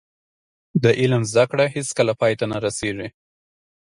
[0.83, 3.07] د علم زده کړه هیڅکله پای ته نه رسیږي.